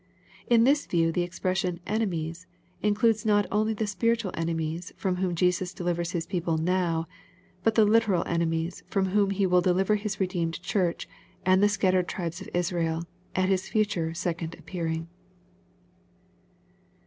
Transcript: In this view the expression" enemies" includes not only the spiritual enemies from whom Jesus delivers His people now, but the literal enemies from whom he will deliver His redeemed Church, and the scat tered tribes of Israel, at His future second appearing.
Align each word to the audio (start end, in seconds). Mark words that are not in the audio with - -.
In 0.49 0.63
this 0.63 0.87
view 0.87 1.11
the 1.11 1.21
expression" 1.21 1.79
enemies" 1.95 2.47
includes 2.81 3.23
not 3.23 3.45
only 3.51 3.75
the 3.75 3.85
spiritual 3.85 4.31
enemies 4.33 4.91
from 4.97 5.17
whom 5.17 5.35
Jesus 5.35 5.75
delivers 5.75 6.09
His 6.13 6.25
people 6.25 6.57
now, 6.57 7.07
but 7.61 7.75
the 7.75 7.85
literal 7.85 8.23
enemies 8.25 8.81
from 8.87 9.09
whom 9.09 9.29
he 9.29 9.45
will 9.45 9.61
deliver 9.61 9.93
His 9.97 10.19
redeemed 10.19 10.59
Church, 10.63 11.07
and 11.45 11.61
the 11.61 11.69
scat 11.69 11.93
tered 11.93 12.07
tribes 12.07 12.41
of 12.41 12.49
Israel, 12.51 13.03
at 13.35 13.47
His 13.47 13.69
future 13.69 14.15
second 14.15 14.55
appearing. 14.57 15.07